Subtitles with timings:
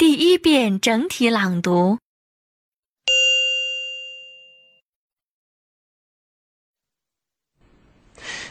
[0.00, 1.98] 第一遍整体朗读。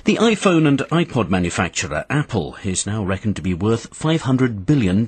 [0.05, 5.05] The iPhone and iPod manufacturer Apple is now reckoned to be worth $500 billion.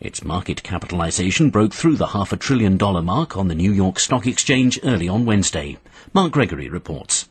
[0.00, 4.00] Its market capitalization broke through the half a trillion dollar mark on the New York
[4.00, 5.76] Stock Exchange early on Wednesday.
[6.14, 7.28] Mark Gregory reports.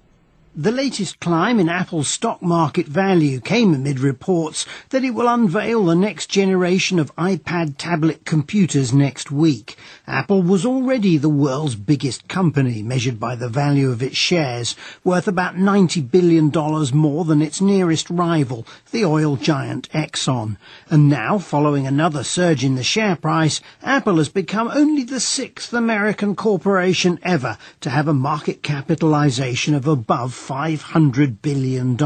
[0.61, 5.85] The latest climb in Apple's stock market value came amid reports that it will unveil
[5.85, 9.77] the next generation of iPad tablet computers next week.
[10.09, 15.29] Apple was already the world's biggest company, measured by the value of its shares, worth
[15.29, 16.51] about $90 billion
[16.93, 20.57] more than its nearest rival, the oil giant Exxon.
[20.91, 25.73] And now, following another surge in the share price, Apple has become only the sixth
[25.73, 31.97] American corporation ever to have a market capitalization of above $500 billion.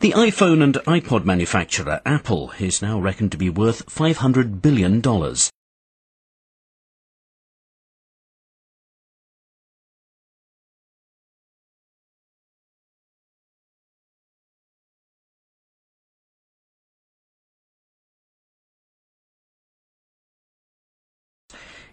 [0.00, 5.02] The iPhone and iPod manufacturer Apple is now reckoned to be worth $500 billion.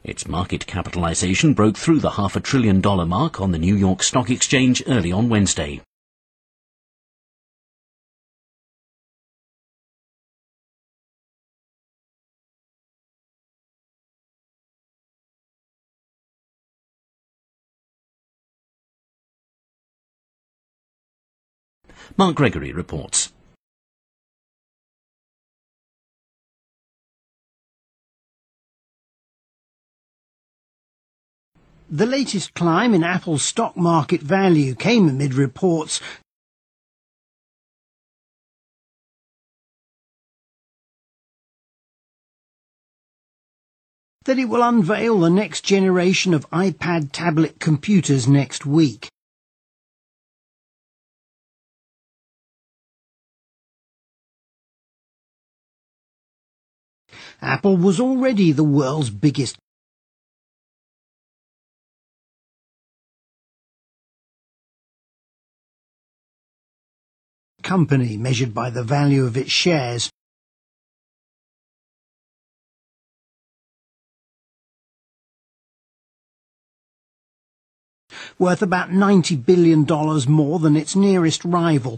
[0.08, 4.04] Its market capitalization broke through the half a trillion dollar mark on the New York
[4.04, 5.82] Stock Exchange early on Wednesday.
[22.16, 23.34] Mark Gregory reports.
[31.90, 36.02] The latest climb in Apple's stock market value came amid reports
[44.24, 49.08] that it will unveil the next generation of iPad tablet computers next week.
[57.42, 59.58] Apple was already the world's biggest
[67.66, 70.10] company measured by the value of its shares.
[78.38, 79.86] worth about $90 billion
[80.30, 81.98] more than its nearest rival.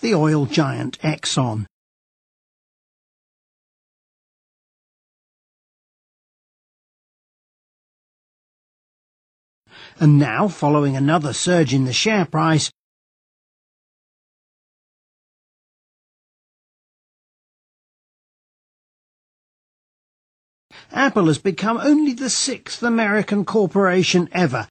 [0.00, 1.69] The oil giant Exxon.
[9.98, 12.70] And now, following another surge in the share price,
[20.92, 24.68] Apple has become only the sixth American corporation ever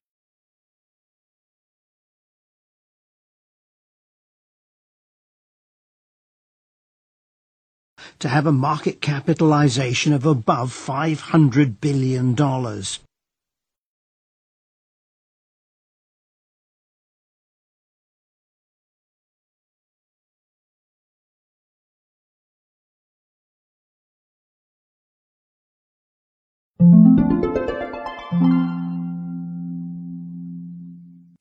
[8.19, 12.35] to have a market capitalization of above $500 billion.“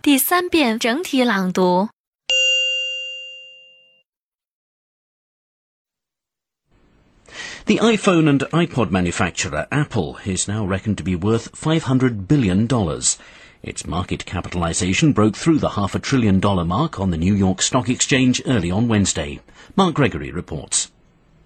[0.03, 1.88] 第三遍整体朗读。
[7.66, 12.67] The iPhone and iPod manufacturer Apple is now reckoned to be worth $500 billion.
[13.64, 17.61] Its market capitalization broke through the half a trillion dollar mark on the New York
[17.61, 19.40] Stock Exchange early on Wednesday.
[19.78, 20.91] Mark Gregory reports.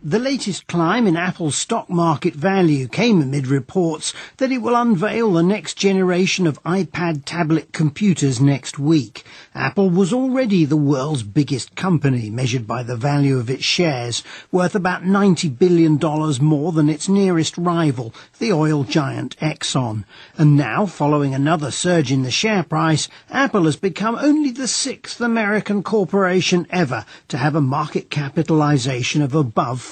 [0.04, 5.32] The latest climb in Apple's stock market value came amid reports that it will unveil
[5.32, 9.24] the next generation of iPad tablet computers next week.
[9.54, 14.74] Apple was already the world's biggest company, measured by the value of its shares, worth
[14.74, 16.00] about $90 billion
[16.44, 20.04] more than its nearest rival, the oil giant Exxon.
[20.36, 25.20] And now, following another surge in the share price, Apple has become only the sixth
[25.20, 29.91] American corporation ever to have a market capitalization of above